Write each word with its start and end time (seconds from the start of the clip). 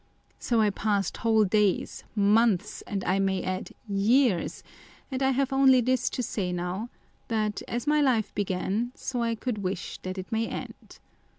So 0.39 0.59
I 0.61 0.71
passed 0.71 1.17
whole 1.17 1.43
days, 1.45 2.03
months, 2.15 2.81
and 2.87 3.03
I 3.03 3.19
may 3.19 3.43
add, 3.43 3.69
years; 3.87 4.63
and 5.11 5.21
have 5.21 5.53
only 5.53 5.79
this 5.79 6.09
to 6.09 6.23
say 6.23 6.51
now, 6.51 6.89
that 7.27 7.61
as 7.67 7.85
my 7.85 8.01
life 8.01 8.33
began, 8.33 8.93
so 8.95 9.21
I 9.21 9.35
could 9.35 9.59
wish 9.59 9.99
that 9.99 10.17
it 10.17 10.31
may 10.31 10.47
end. 10.47 10.97